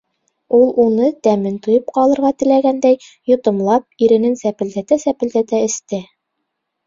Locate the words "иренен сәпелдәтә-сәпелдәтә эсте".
4.07-6.01